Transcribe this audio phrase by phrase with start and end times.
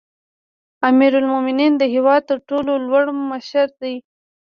[0.89, 3.95] امیرالمؤمنین د هیواد تر ټولو لوړ مشر دی